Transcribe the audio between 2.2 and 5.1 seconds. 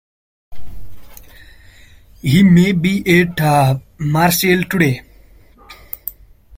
He may be at Marseille today.